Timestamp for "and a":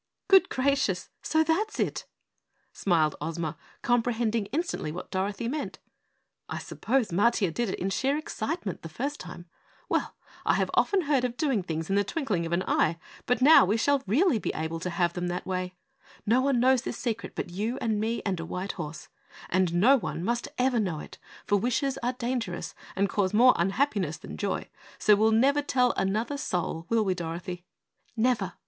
18.25-18.43